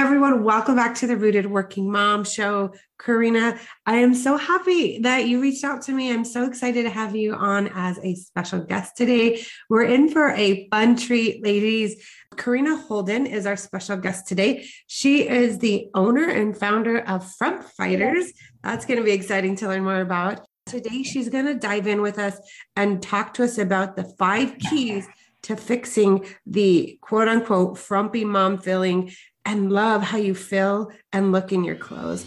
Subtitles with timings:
[0.00, 0.42] everyone.
[0.42, 2.74] Welcome back to the Rooted Working Mom Show.
[2.98, 6.12] Karina, I am so happy that you reached out to me.
[6.12, 9.44] I'm so excited to have you on as a special guest today.
[9.70, 12.04] We're in for a fun treat, ladies.
[12.36, 14.66] Karina Holden is our special guest today.
[14.88, 18.32] She is the owner and founder of Frump Fighters.
[18.62, 20.40] That's going to be exciting to learn more about.
[20.66, 22.36] Today, she's going to dive in with us
[22.74, 25.06] and talk to us about the five keys
[25.44, 29.12] to fixing the quote unquote frumpy mom feeling
[29.44, 32.24] and love how you feel and look in your clothes.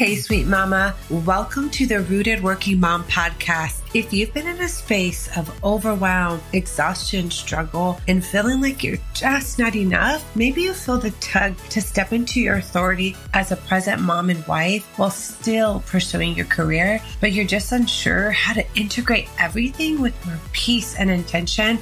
[0.00, 0.94] Hey, sweet mama.
[1.10, 3.79] Welcome to the Rooted Working Mom podcast.
[3.92, 9.58] If you've been in a space of overwhelm, exhaustion, struggle, and feeling like you're just
[9.58, 14.00] not enough, maybe you feel the tug to step into your authority as a present
[14.00, 19.28] mom and wife while still pursuing your career, but you're just unsure how to integrate
[19.40, 21.76] everything with more peace and intention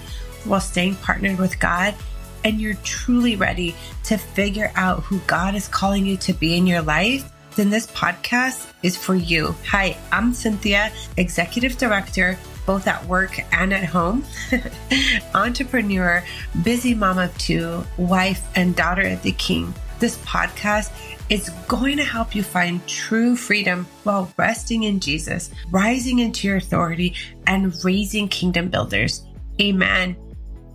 [0.45, 1.95] while staying partnered with God
[2.43, 6.67] and you're truly ready to figure out who God is calling you to be in
[6.67, 9.53] your life, then this podcast is for you.
[9.67, 14.25] Hi, I'm Cynthia, Executive Director, both at work and at home,
[15.35, 16.23] entrepreneur,
[16.63, 19.75] busy mom of two, wife, and daughter of the King.
[19.99, 20.93] This podcast
[21.31, 26.59] is going to help you find true freedom while resting in Jesus, rising into your
[26.59, 27.17] authority,
[27.49, 29.27] and raising kingdom builders.
[29.61, 30.17] Amen.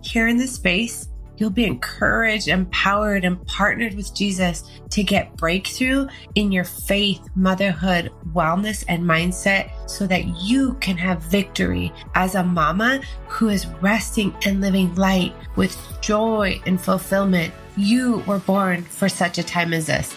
[0.02, 6.06] Here in this space, You'll be encouraged, empowered, and partnered with Jesus to get breakthrough
[6.34, 12.44] in your faith, motherhood, wellness, and mindset so that you can have victory as a
[12.44, 17.52] mama who is resting and living light with joy and fulfillment.
[17.76, 20.14] You were born for such a time as this.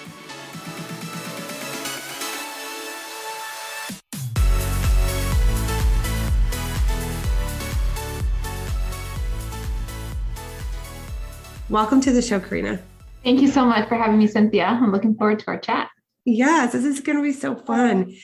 [11.70, 12.80] Welcome to the show, Karina.
[13.26, 14.68] Thank you so much for having me, Cynthia.
[14.68, 15.90] I'm looking forward to our chat.
[16.24, 18.16] Yes, this is going to be so fun.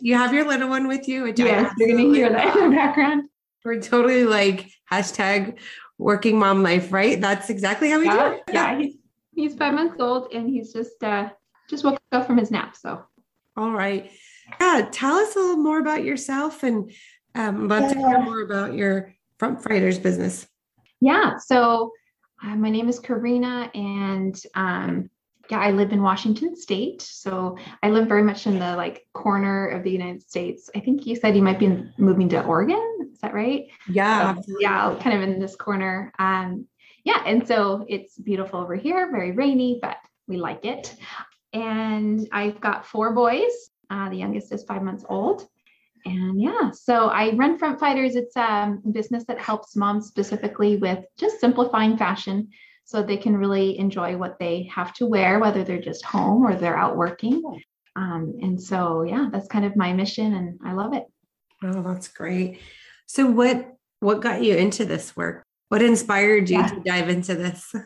[0.00, 1.24] You have your little one with you.
[1.34, 3.30] yes, you're going to hear that in the background.
[3.64, 5.58] We're totally like hashtag
[5.96, 7.18] working mom life, right?
[7.18, 8.42] That's exactly how we yeah, do it.
[8.52, 8.94] yeah, he's,
[9.34, 11.30] he's five months old and he's just uh,
[11.70, 12.76] just woke up from his nap.
[12.76, 13.02] So,
[13.56, 14.10] all right,
[14.60, 14.86] yeah.
[14.92, 16.90] Tell us a little more about yourself and
[17.34, 17.92] um, love yeah.
[17.94, 20.46] to hear more about your Frump Fighters business.
[21.00, 21.92] Yeah, so
[22.42, 25.10] uh, my name is Karina, and um,
[25.50, 27.02] yeah, I live in Washington State.
[27.02, 30.70] So I live very much in the like corner of the United States.
[30.74, 33.10] I think you said you might be moving to Oregon.
[33.12, 33.66] Is that right?
[33.88, 34.34] Yeah.
[34.34, 36.12] So, yeah, kind of in this corner.
[36.18, 36.66] Um,
[37.04, 39.96] yeah, and so it's beautiful over here, very rainy, but
[40.28, 40.94] we like it.
[41.52, 43.70] And I've got four boys.
[43.90, 45.48] Uh, the youngest is five months old.
[46.04, 48.16] And yeah, so I run Frump Fighters.
[48.16, 52.48] It's um, a business that helps moms specifically with just simplifying fashion
[52.84, 56.56] so they can really enjoy what they have to wear, whether they're just home or
[56.56, 57.42] they're out working.
[57.96, 61.04] Um, and so, yeah, that's kind of my mission, and I love it.
[61.62, 62.60] Oh, that's great.
[63.06, 65.44] So, what what got you into this work?
[65.68, 66.66] What inspired you yeah.
[66.68, 67.74] to dive into this?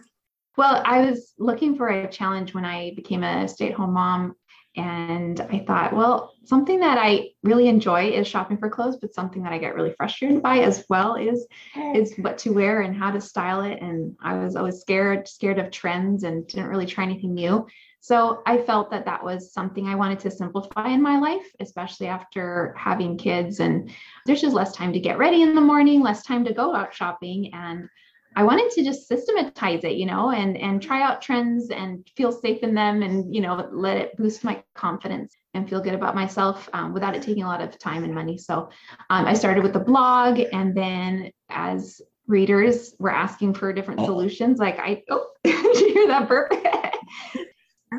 [0.56, 4.36] Well, I was looking for a challenge when I became a stay at home mom
[4.76, 9.42] and I thought, well, something that I really enjoy is shopping for clothes, but something
[9.44, 11.46] that I get really frustrated by as well is
[11.76, 11.94] oh.
[11.94, 13.80] is what to wear and how to style it.
[13.80, 17.66] And I was always scared, scared of trends and didn't really try anything new.
[18.00, 22.08] So I felt that that was something I wanted to simplify in my life, especially
[22.08, 23.60] after having kids.
[23.60, 23.90] And
[24.26, 26.92] there's just less time to get ready in the morning, less time to go out
[26.92, 27.54] shopping.
[27.54, 27.88] And
[28.36, 32.32] I wanted to just systematize it, you know, and and try out trends and feel
[32.32, 36.14] safe in them, and you know, let it boost my confidence and feel good about
[36.14, 38.36] myself um, without it taking a lot of time and money.
[38.36, 38.70] So
[39.10, 44.06] um, I started with the blog, and then as readers were asking for different oh.
[44.06, 46.50] solutions, like I oh, did you hear that burp?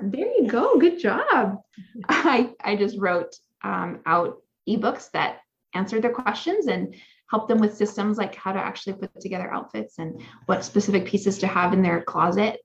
[0.03, 1.57] there you go, good job.
[2.09, 5.39] I I just wrote um, out ebooks that
[5.73, 6.95] answered their questions and
[7.35, 11.37] help them with systems like how to actually put together outfits and what specific pieces
[11.39, 12.61] to have in their closet.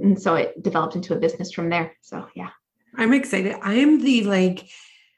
[0.00, 1.94] And so it developed into a business from there.
[2.00, 2.48] So yeah.
[2.96, 3.54] I'm excited.
[3.62, 4.66] I am the like,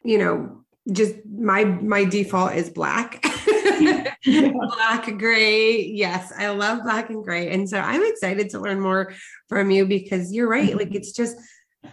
[0.02, 3.24] you know, just my my default is black.
[4.24, 5.84] black, gray.
[5.84, 7.52] Yes, I love black and gray.
[7.52, 9.12] And so I'm excited to learn more
[9.48, 10.74] from you because you're right.
[10.74, 10.96] Like mm-hmm.
[10.96, 11.36] it's just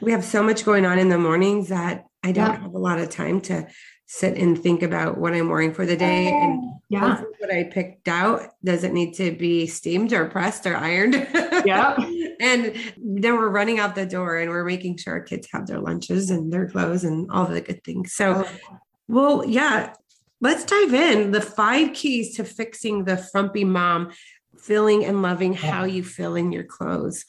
[0.01, 2.61] we have so much going on in the mornings that I don't yeah.
[2.61, 3.67] have a lot of time to
[4.13, 6.27] sit and think about what I'm wearing for the day.
[6.27, 10.77] And yeah, what I picked out Does it need to be steamed or pressed or
[10.77, 11.15] ironed.
[11.65, 11.95] Yeah.
[12.41, 15.79] and then we're running out the door and we're making sure our kids have their
[15.79, 18.13] lunches and their clothes and all the good things.
[18.13, 18.77] So, oh.
[19.07, 19.93] well, yeah,
[20.41, 21.31] let's dive in.
[21.31, 24.11] The five keys to fixing the frumpy mom,
[24.59, 27.25] feeling and loving how you feel in your clothes.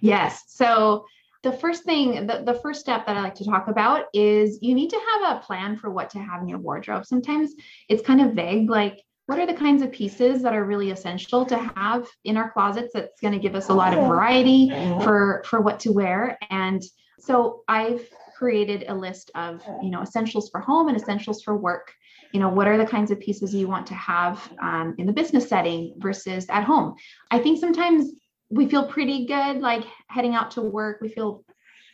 [0.00, 0.42] Yes.
[0.48, 1.04] So,
[1.44, 4.74] the first thing, the, the first step that I like to talk about is you
[4.74, 7.06] need to have a plan for what to have in your wardrobe.
[7.06, 7.54] Sometimes
[7.88, 11.46] it's kind of vague, like, what are the kinds of pieces that are really essential
[11.46, 14.68] to have in our closets that's going to give us a lot of variety
[15.02, 16.38] for for what to wear?
[16.50, 16.82] And
[17.20, 18.06] so i've
[18.36, 21.90] created a list of you know essentials for home and essentials for work.
[22.32, 25.12] You know what are the kinds of pieces you want to have um, in the
[25.12, 26.94] business setting versus at home?
[27.30, 28.10] I think sometimes
[28.54, 31.44] we feel pretty good like heading out to work we feel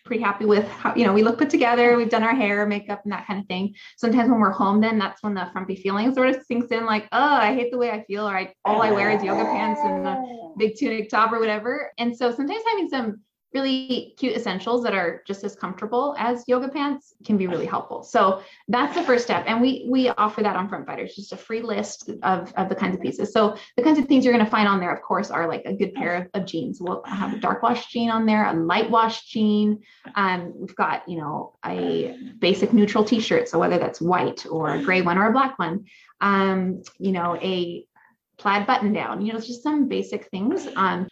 [0.04, 3.00] pretty happy with how, you know, we look put together, we've done our hair, makeup,
[3.04, 3.74] and that kind of thing.
[3.96, 7.06] Sometimes when we're home, then that's when the frumpy feeling sort of sinks in, like,
[7.12, 9.80] oh, I hate the way I feel, or I, all I wear is yoga pants
[9.84, 10.54] and a oh.
[10.58, 11.92] big tunic top or whatever.
[11.98, 13.20] And so sometimes having some
[13.52, 18.02] really cute essentials that are just as comfortable as yoga pants can be really helpful.
[18.04, 19.44] So that's the first step.
[19.46, 22.74] And we we offer that on Frump Fighters, just a free list of, of the
[22.74, 23.32] kinds of pieces.
[23.32, 25.62] So the kinds of things you're going to find on there, of course, are like
[25.64, 26.80] a good pair of, of jeans.
[26.80, 29.80] We'll have a dark wash jean on there, a light wash jean.
[30.14, 33.48] Um, we've got, you know, a basic neutral t-shirt.
[33.48, 35.86] So whether that's white or a gray one or a black one,
[36.20, 37.84] um, you know, a
[38.38, 40.68] plaid button down, you know, just some basic things.
[40.76, 41.08] Um,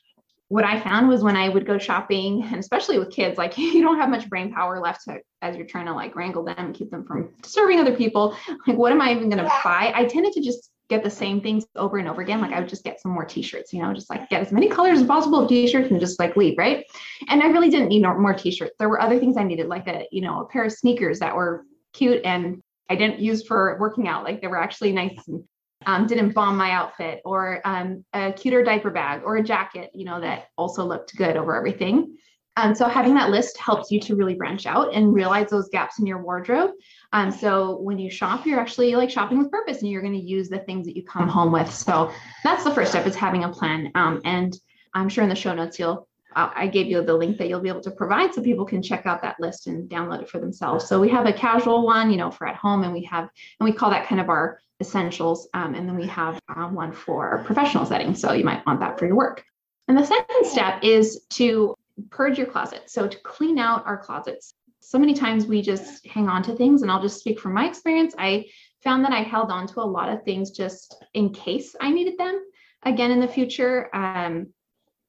[0.49, 3.83] what I found was when I would go shopping, and especially with kids, like you
[3.83, 6.75] don't have much brain power left to, as you're trying to like wrangle them and
[6.75, 7.43] keep them from mm.
[7.43, 8.37] disturbing other people.
[8.67, 9.93] Like, what am I even going to buy?
[9.95, 12.41] I tended to just get the same things over and over again.
[12.41, 14.69] Like I would just get some more t-shirts, you know, just like get as many
[14.69, 16.85] colors as possible of t-shirts and just like leave, right?
[17.29, 18.75] And I really didn't need more t-shirts.
[18.79, 21.37] There were other things I needed, like a, you know, a pair of sneakers that
[21.37, 24.25] were cute and I didn't use for working out.
[24.25, 25.45] Like they were actually nice and
[25.87, 30.05] um, didn't bomb my outfit or um, a cuter diaper bag or a jacket, you
[30.05, 32.17] know, that also looked good over everything.
[32.57, 36.01] Um, so having that list helps you to really branch out and realize those gaps
[36.01, 36.73] in your wardrobe.
[37.13, 40.19] Um, so when you shop, you're actually like shopping with purpose and you're going to
[40.19, 41.73] use the things that you come home with.
[41.73, 42.11] So
[42.43, 43.93] that's the first step is having a plan.
[43.95, 44.59] Um, and
[44.93, 47.69] I'm sure in the show notes, you'll I gave you the link that you'll be
[47.69, 50.87] able to provide so people can check out that list and download it for themselves.
[50.87, 53.29] So we have a casual one, you know, for at home, and we have,
[53.59, 55.49] and we call that kind of our essentials.
[55.55, 58.21] Um, and then we have um, one for professional settings.
[58.21, 59.45] So you might want that for your work.
[59.89, 61.75] And the second step is to
[62.11, 62.83] purge your closet.
[62.87, 64.55] So to clean out our closets.
[64.81, 67.67] So many times we just hang on to things, and I'll just speak from my
[67.67, 68.15] experience.
[68.19, 68.47] I
[68.83, 72.17] found that I held on to a lot of things just in case I needed
[72.17, 72.43] them
[72.85, 73.95] again in the future.
[73.95, 74.47] Um,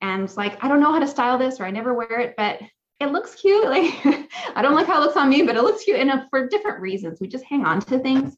[0.01, 2.33] and it's like, I don't know how to style this, or I never wear it,
[2.36, 2.60] but
[3.00, 3.66] it looks cute.
[3.69, 3.94] Like,
[4.56, 6.00] I don't like how it looks on me, but it looks cute.
[6.00, 8.36] And uh, for different reasons, we just hang on to things.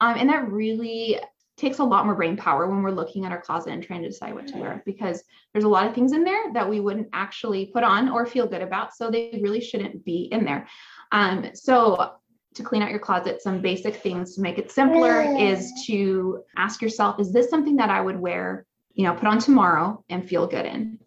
[0.00, 1.18] Um, and that really
[1.56, 4.08] takes a lot more brain power when we're looking at our closet and trying to
[4.08, 7.08] decide what to wear because there's a lot of things in there that we wouldn't
[7.12, 8.94] actually put on or feel good about.
[8.94, 10.66] So they really shouldn't be in there.
[11.12, 12.14] Um, so
[12.54, 16.82] to clean out your closet, some basic things to make it simpler is to ask
[16.82, 20.46] yourself, is this something that I would wear, you know, put on tomorrow and feel
[20.46, 20.98] good in?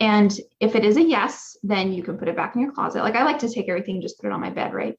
[0.00, 3.02] And if it is a yes, then you can put it back in your closet.
[3.02, 4.98] Like I like to take everything, just put it on my bed, right?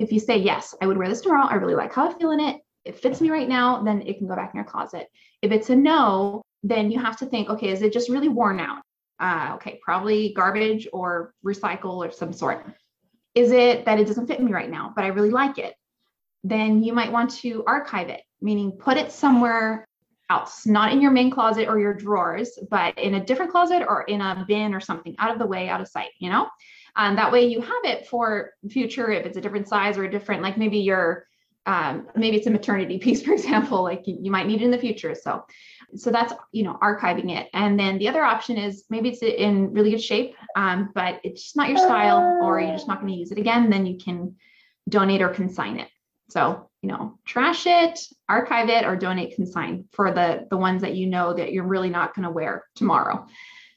[0.00, 2.30] If you say, yes, I would wear this tomorrow, I really like how I feel
[2.30, 2.56] in it,
[2.86, 5.08] it fits me right now, then it can go back in your closet.
[5.42, 8.60] If it's a no, then you have to think, okay, is it just really worn
[8.60, 8.82] out?
[9.18, 12.64] Uh, okay, probably garbage or recycle or some sort.
[13.34, 15.74] Is it that it doesn't fit me right now, but I really like it?
[16.44, 19.86] Then you might want to archive it, meaning put it somewhere
[20.30, 24.02] else, not in your main closet or your drawers, but in a different closet or
[24.04, 26.48] in a bin or something out of the way, out of sight, you know?
[26.96, 30.10] Um, that way you have it for future if it's a different size or a
[30.10, 31.26] different, like maybe your
[31.66, 34.70] um, maybe it's a maternity piece, for example, like you, you might need it in
[34.70, 35.14] the future.
[35.14, 35.44] So,
[35.94, 37.48] so that's you know archiving it.
[37.52, 41.42] And then the other option is maybe it's in really good shape, um, but it's
[41.42, 43.70] just not your style, or you're just not going to use it again.
[43.70, 44.36] Then you can
[44.88, 45.88] donate or consign it.
[46.28, 50.94] So you know, trash it, archive it, or donate consign for the the ones that
[50.94, 53.26] you know that you're really not going to wear tomorrow.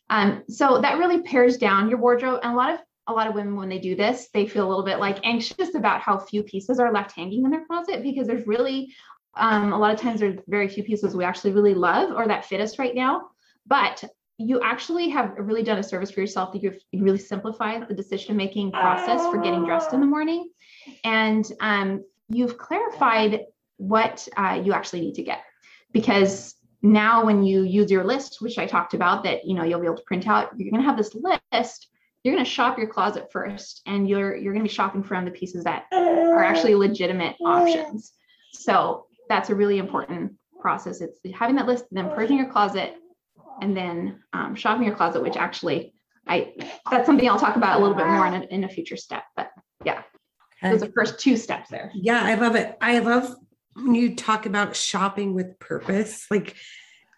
[0.09, 2.41] Um, so that really pares down your wardrobe.
[2.43, 4.69] And a lot of a lot of women when they do this they feel a
[4.69, 8.27] little bit like anxious about how few pieces are left hanging in their closet because
[8.27, 8.93] there's really
[9.35, 12.45] um, a lot of times there's very few pieces we actually really love or that
[12.45, 13.29] fit us right now.
[13.65, 14.03] But
[14.37, 18.35] you actually have really done a service for yourself that you've really simplified the decision
[18.35, 20.49] making process for getting dressed in the morning.
[21.03, 23.45] And um, you've clarified
[23.77, 25.41] what uh, you actually need to get.
[25.91, 29.79] Because now when you use your list which i talked about that you know you'll
[29.79, 31.15] be able to print out you're going to have this
[31.53, 31.87] list
[32.23, 35.25] you're going to shop your closet first and you're you're going to be shopping from
[35.25, 38.13] the pieces that are actually legitimate options
[38.53, 42.95] so that's a really important process it's having that list then purging your closet
[43.61, 45.93] and then um, shopping your closet which actually
[46.27, 46.53] I
[46.89, 49.23] that's something I'll talk about a little bit more in a, in a future step.
[49.35, 49.51] But
[49.85, 50.03] yeah,
[50.63, 50.71] okay.
[50.71, 51.91] those are first two steps there.
[51.93, 52.77] Yeah, I love it.
[52.81, 53.35] I love
[53.73, 56.27] when you talk about shopping with purpose.
[56.31, 56.55] Like,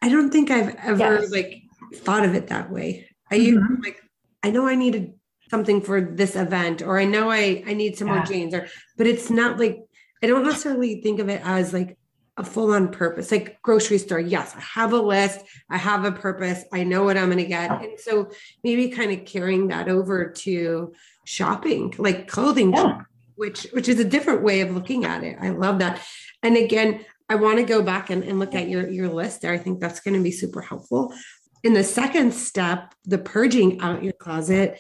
[0.01, 1.31] I don't think I've ever yes.
[1.31, 1.63] like
[1.95, 3.09] thought of it that way.
[3.31, 3.81] I mm-hmm.
[3.83, 4.00] like
[4.46, 5.14] I know I needed
[5.50, 8.16] something for this event, or I know I I need some yeah.
[8.16, 9.80] more jeans, or but it's not like
[10.24, 11.98] I don't necessarily think of it as like
[12.38, 14.20] a full on purpose, like grocery store.
[14.20, 17.46] Yes, I have a list, I have a purpose, I know what I'm going to
[17.46, 17.72] get.
[17.72, 18.30] And so
[18.64, 20.94] maybe kind of carrying that over to
[21.25, 23.02] shopping, like clothing, yeah.
[23.36, 25.38] which which is a different way of looking at it.
[25.42, 26.02] I love that.
[26.44, 29.54] And again, I want to go back and, and look at your, your list there.
[29.54, 31.14] I think that's going to be super helpful.
[31.65, 34.79] In the second step, the purging out your closet,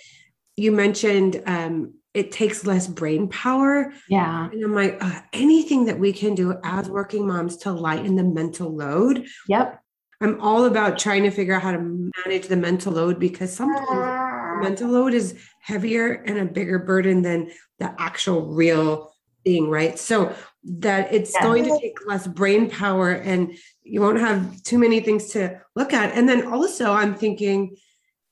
[0.55, 3.91] you mentioned um, it takes less brain power.
[4.07, 4.49] Yeah.
[4.51, 8.23] And I'm like, uh, anything that we can do as working moms to lighten the
[8.23, 9.25] mental load.
[9.47, 9.81] Yep.
[10.21, 14.61] I'm all about trying to figure out how to manage the mental load because sometimes
[14.61, 17.49] mental load is heavier and a bigger burden than
[17.79, 19.11] the actual real
[19.45, 19.97] thing, right?
[19.97, 21.43] So that it's yes.
[21.43, 25.93] going to take less brain power and you won't have too many things to look
[25.93, 26.13] at.
[26.15, 27.77] And then also, I'm thinking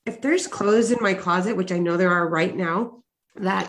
[0.05, 3.03] if there's clothes in my closet, which I know there are right now,
[3.36, 3.67] that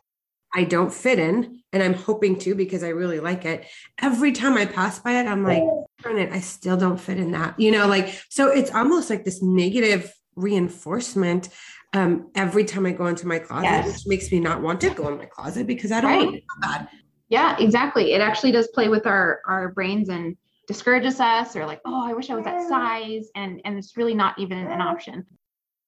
[0.55, 3.67] I don't fit in, and I'm hoping to because I really like it.
[4.01, 5.63] Every time I pass by it, I'm like,
[6.03, 7.59] darn it, I still don't fit in that.
[7.59, 11.49] You know, like so it's almost like this negative reinforcement
[11.93, 13.87] um, every time I go into my closet, yes.
[13.87, 16.25] which makes me not want to go in my closet because I don't right.
[16.25, 16.89] want to bad.
[17.29, 18.13] Yeah, exactly.
[18.13, 22.13] It actually does play with our our brains and discourages us or like, oh, I
[22.13, 23.29] wish I was that size.
[23.35, 25.27] And and it's really not even an option.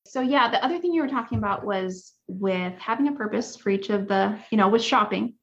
[0.06, 3.70] So yeah, the other thing you were talking about was with having a purpose for
[3.70, 5.34] each of the, you know, with shopping.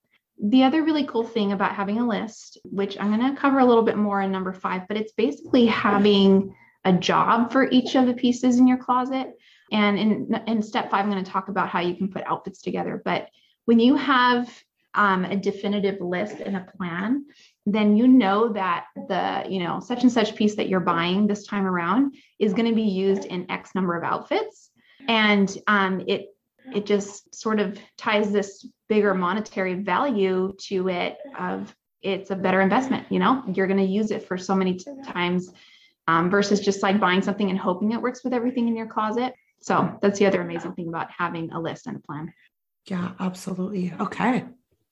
[0.41, 3.65] The other really cool thing about having a list, which I'm going to cover a
[3.65, 8.07] little bit more in number five, but it's basically having a job for each of
[8.07, 9.33] the pieces in your closet.
[9.71, 12.62] And in, in step five, I'm going to talk about how you can put outfits
[12.62, 13.01] together.
[13.03, 13.29] But
[13.65, 14.50] when you have
[14.95, 17.25] um, a definitive list and a plan,
[17.65, 21.45] then you know that the you know such and such piece that you're buying this
[21.45, 24.69] time around is going to be used in x number of outfits.
[25.07, 26.27] And um, it
[26.73, 32.62] it just sort of ties this bigger monetary value to it of it's a better
[32.62, 33.43] investment you know?
[33.53, 35.51] You're going to use it for so many times
[36.07, 39.33] um, versus just like buying something and hoping it works with everything in your closet.
[39.62, 42.33] So that's the other amazing thing about having a list and a plan.
[42.85, 43.93] Yeah absolutely.
[44.00, 44.45] Okay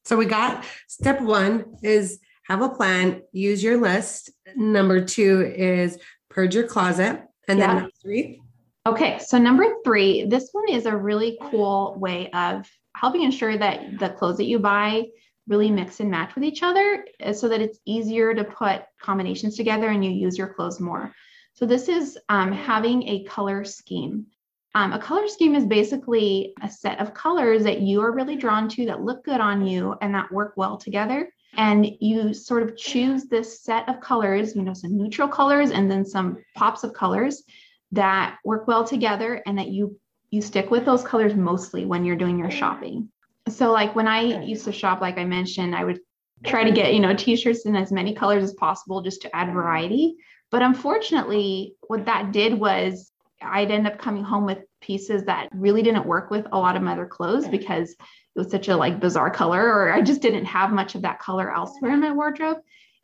[0.04, 4.32] so we got step one is have a plan, use your list.
[4.56, 5.98] Number two is
[6.30, 7.22] purge your closet.
[7.48, 8.42] And then number three.
[8.86, 14.00] Okay, so number three, this one is a really cool way of helping ensure that
[14.00, 15.06] the clothes that you buy
[15.48, 19.56] really mix and match with each other uh, so that it's easier to put combinations
[19.56, 21.14] together and you use your clothes more.
[21.54, 24.26] So, this is um, having a color scheme.
[24.74, 28.70] Um, a color scheme is basically a set of colors that you are really drawn
[28.70, 32.78] to that look good on you and that work well together and you sort of
[32.78, 36.94] choose this set of colors, you know, some neutral colors and then some pops of
[36.94, 37.44] colors
[37.92, 39.98] that work well together and that you
[40.30, 43.10] you stick with those colors mostly when you're doing your shopping.
[43.50, 46.00] So like when I used to shop like I mentioned, I would
[46.46, 49.54] try to get, you know, t-shirts in as many colors as possible just to add
[49.54, 50.16] variety.
[50.50, 53.12] But unfortunately, what that did was
[53.44, 56.82] I'd end up coming home with pieces that really didn't work with a lot of
[56.82, 57.98] my other clothes because it
[58.36, 61.54] was such a like bizarre color or I just didn't have much of that color
[61.54, 62.58] elsewhere in my wardrobe.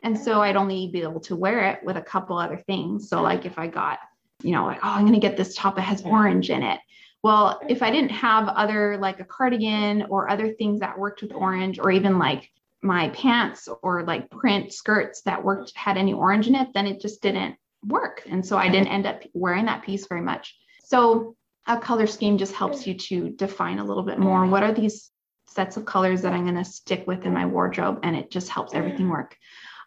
[0.04, 3.10] And so I'd only be able to wear it with a couple other things.
[3.10, 4.00] So like if I got,
[4.44, 6.80] you know, like, oh, I'm going to get this top that has orange in it.
[7.24, 11.34] Well, if I didn't have other like a cardigan or other things that worked with
[11.34, 12.50] orange or even like
[12.82, 17.02] my pants or like print skirts that worked had any orange in it, then it
[17.02, 18.24] just didn't work.
[18.28, 20.56] And so I didn't end up wearing that piece very much.
[20.84, 21.36] So
[21.68, 25.12] a color scheme just helps you to define a little bit more what are these
[25.50, 28.50] sets of colors that I'm going to stick with in my wardrobe, and it just
[28.50, 29.36] helps everything work.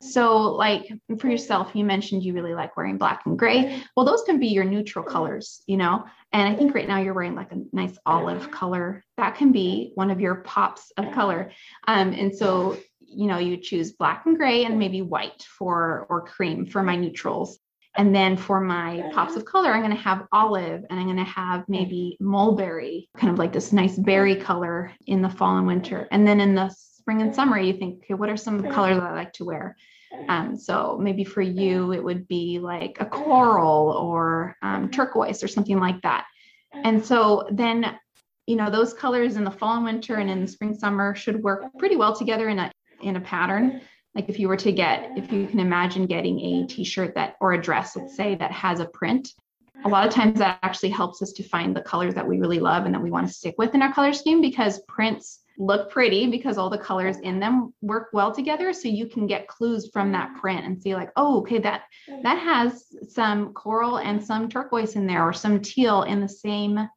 [0.03, 3.83] So, like for yourself, you mentioned you really like wearing black and gray.
[3.95, 6.05] Well, those can be your neutral colors, you know.
[6.33, 9.05] And I think right now you're wearing like a nice olive color.
[9.19, 11.53] That can be one of your pops of color.
[11.87, 16.23] Um, and so, you know, you choose black and gray and maybe white for or
[16.23, 17.59] cream for my neutrals.
[18.01, 21.19] And then for my pops of color, I'm going to have olive and I'm going
[21.19, 25.67] to have maybe mulberry, kind of like this nice berry color in the fall and
[25.67, 26.09] winter.
[26.11, 29.13] And then in the spring and summer, you think, okay, what are some colors I
[29.13, 29.77] like to wear?
[30.31, 35.49] Um, so maybe for you, it would be like a coral or um, turquoise or
[35.49, 36.25] something like that.
[36.73, 37.99] And so then,
[38.47, 41.43] you know, those colors in the fall and winter and in the spring, summer should
[41.43, 43.83] work pretty well together in a in a pattern
[44.15, 47.53] like if you were to get if you can imagine getting a t-shirt that or
[47.53, 49.29] a dress let's say that has a print
[49.85, 52.61] a lot of times that actually helps us to find the colors that we really
[52.61, 55.91] love and that we want to stick with in our color scheme because prints look
[55.91, 58.73] pretty because all the colors in them work well together.
[58.73, 61.83] So you can get clues from that print and see like oh okay that
[62.23, 66.89] that has some coral and some turquoise in there or some teal in the same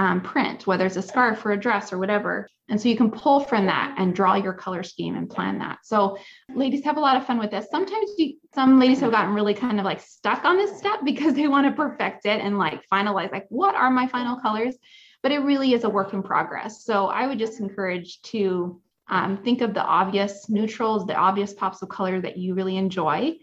[0.00, 3.10] um, print whether it's a scarf or a dress or whatever and so you can
[3.10, 6.16] pull from that and draw your color scheme and plan that so
[6.54, 9.54] ladies have a lot of fun with this sometimes you, some ladies have gotten really
[9.54, 12.82] kind of like stuck on this step because they want to perfect it and like
[12.92, 14.76] finalize like what are my final colors
[15.22, 16.84] but it really is a work in progress.
[16.84, 21.82] So I would just encourage to um, think of the obvious neutrals, the obvious pops
[21.82, 23.36] of color that you really enjoy.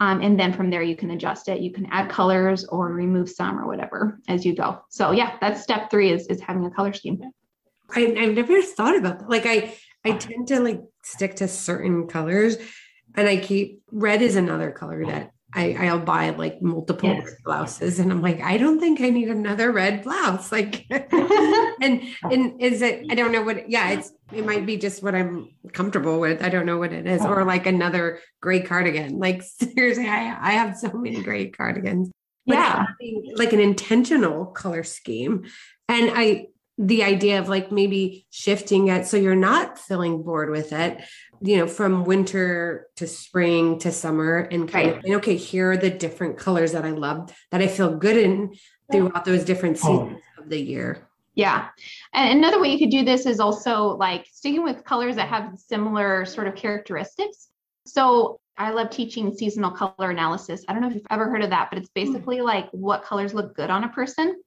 [0.00, 1.60] Um, and then from there, you can adjust it.
[1.60, 4.80] You can add colors or remove some or whatever as you go.
[4.88, 7.20] So yeah, that's step three is, is having a color scheme.
[7.94, 9.30] I, I've never thought about that.
[9.30, 12.56] Like I, I tend to like stick to certain colors
[13.14, 17.30] and I keep red is another color that I, I'll buy like multiple yes.
[17.44, 20.50] blouses and I'm like, I don't think I need another red blouse.
[20.50, 25.02] Like and and is it I don't know what yeah, it's it might be just
[25.02, 26.42] what I'm comfortable with.
[26.42, 27.24] I don't know what it is.
[27.24, 29.18] Or like another gray cardigan.
[29.18, 29.42] Like
[29.76, 32.10] seriously, I I have so many gray cardigans.
[32.46, 32.84] But yeah.
[33.36, 35.44] like an intentional color scheme.
[35.88, 40.72] And I the idea of like maybe shifting it so you're not feeling bored with
[40.72, 41.02] it
[41.40, 44.98] you know from winter to spring to summer and kind right.
[44.98, 48.16] of and okay here are the different colors that i love that i feel good
[48.16, 48.52] in
[48.90, 50.06] throughout those different oh.
[50.06, 51.68] seasons of the year yeah.
[52.12, 55.58] And another way you could do this is also like sticking with colors that have
[55.58, 57.48] similar sort of characteristics.
[57.86, 60.64] So I love teaching seasonal color analysis.
[60.68, 62.04] I don't know if you've ever heard of that, but it's hmm.
[62.04, 64.40] basically like what colors look good on a person.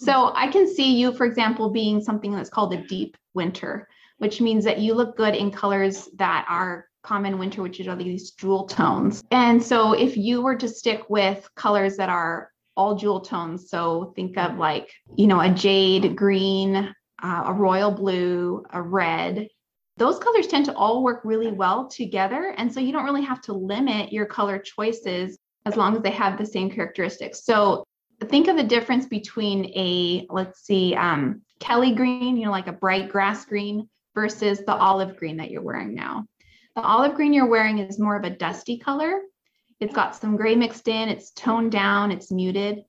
[0.00, 3.88] So I can see you, for example, being something that's called a deep winter,
[4.18, 8.32] which means that you look good in colors that are common winter, which are these
[8.32, 9.24] jewel tones.
[9.30, 14.12] And so if you were to stick with colors that are all jewel tones, so
[14.14, 19.48] think of like, you know, a jade green, uh, a royal blue, a red,
[19.96, 22.54] those colors tend to all work really well together.
[22.56, 26.10] And so you don't really have to limit your color choices as long as they
[26.10, 27.44] have the same characteristics.
[27.44, 27.84] So
[28.26, 32.72] think of the difference between a, let's see, um, Kelly green, you know, like a
[32.72, 36.26] bright grass green versus the olive green that you're wearing now.
[36.76, 39.20] The olive green you're wearing is more of a dusty color.
[39.80, 42.82] It's got some gray mixed in, it's toned down, it's muted,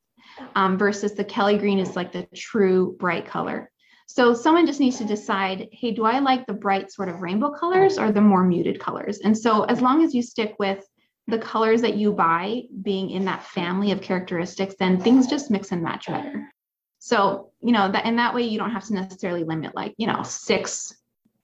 [0.55, 3.71] um, versus the Kelly green is like the true bright color.
[4.07, 7.51] So someone just needs to decide, hey, do I like the bright sort of rainbow
[7.51, 9.19] colors or the more muted colors?
[9.19, 10.83] And so as long as you stick with
[11.29, 15.71] the colors that you buy being in that family of characteristics, then things just mix
[15.71, 16.51] and match better.
[16.99, 20.07] So, you know, that and that way you don't have to necessarily limit like, you
[20.07, 20.93] know, six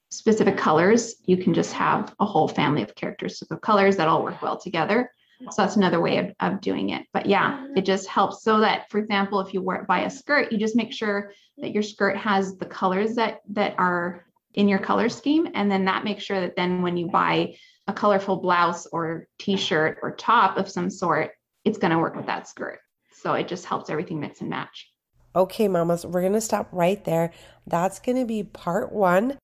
[0.10, 1.16] specific colors.
[1.26, 4.58] You can just have a whole family of characteristics of colors that all work well
[4.58, 5.10] together.
[5.52, 7.06] So that's another way of, of doing it.
[7.12, 10.52] But yeah, it just helps so that, for example, if you wear buy a skirt,
[10.52, 14.80] you just make sure that your skirt has the colors that that are in your
[14.80, 15.50] color scheme.
[15.54, 17.56] And then that makes sure that then when you buy
[17.88, 21.32] a colorful blouse or t-shirt or top of some sort,
[21.64, 22.80] it's going to work with that skirt.
[23.14, 24.90] So it just helps everything mix and match.
[25.36, 27.32] Okay, mamas, we're going to stop right there.
[27.68, 29.38] That's going to be part one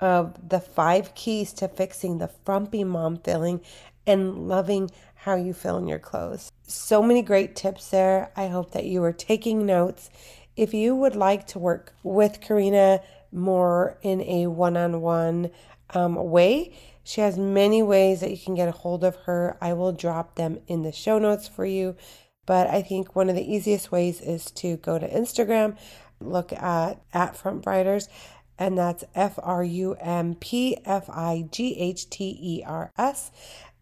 [0.00, 3.60] of the five keys to fixing the frumpy mom feeling
[4.06, 6.50] and loving how you feel in your clothes.
[6.66, 8.30] So many great tips there.
[8.36, 10.10] I hope that you are taking notes.
[10.56, 13.00] If you would like to work with Karina
[13.32, 15.50] more in a one on one
[15.94, 16.76] way,
[17.08, 19.56] she has many ways that you can get a hold of her.
[19.62, 21.96] I will drop them in the show notes for you.
[22.44, 25.78] But I think one of the easiest ways is to go to Instagram,
[26.20, 28.10] look at at Frump Fighters,
[28.58, 33.30] and that's F R U M P F I G H T E R S.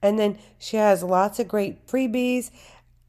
[0.01, 2.53] And then she has lots of great freebies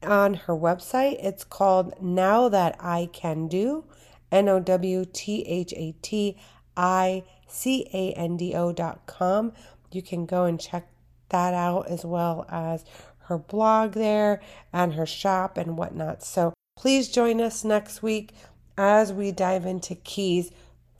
[0.02, 1.24] on her website.
[1.24, 3.84] It's called Now That I Can Do,
[4.32, 6.36] N O W T H A T
[6.76, 9.52] I C A N D O dot com.
[9.90, 10.88] You can go and check
[11.30, 12.84] that out as well as
[13.26, 14.40] her blog there
[14.72, 16.22] and her shop and whatnot.
[16.22, 18.32] So please join us next week
[18.76, 20.50] as we dive into keys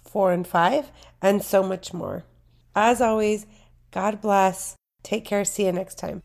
[0.05, 0.90] four and five
[1.22, 2.24] and so much more.
[2.74, 3.46] As always,
[3.90, 4.77] God bless.
[5.03, 5.44] Take care.
[5.44, 6.22] See you next time.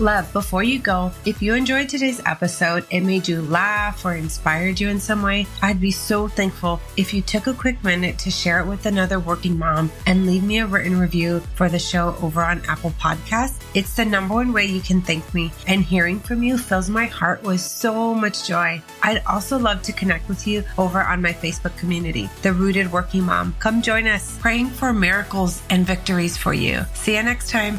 [0.00, 4.80] Love, before you go, if you enjoyed today's episode, it made you laugh or inspired
[4.80, 8.30] you in some way, I'd be so thankful if you took a quick minute to
[8.30, 12.16] share it with another working mom and leave me a written review for the show
[12.22, 13.62] over on Apple Podcasts.
[13.74, 17.04] It's the number one way you can thank me, and hearing from you fills my
[17.04, 18.80] heart with so much joy.
[19.02, 23.24] I'd also love to connect with you over on my Facebook community, The Rooted Working
[23.24, 23.54] Mom.
[23.58, 26.86] Come join us, praying for miracles and victories for you.
[26.94, 27.78] See you next time.